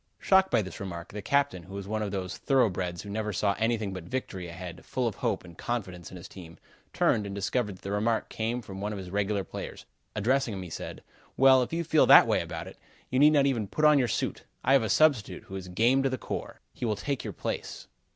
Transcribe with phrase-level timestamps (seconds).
[0.17, 3.53] Shocked by this remark, the captain, who was one of those thoroughbreds who never saw
[3.59, 6.57] anything but victory ahead, full of hope and confidence in his team,
[6.91, 9.85] turned and discovered that the remark came from one of his regular players.
[10.15, 11.03] Addressing him, he said:
[11.37, 11.61] "Well!
[11.61, 12.79] If you feel that way about it,
[13.11, 14.43] you need not even put on your suit.
[14.63, 16.61] I have a substitute, who is game to the core.
[16.73, 17.87] He will take your place."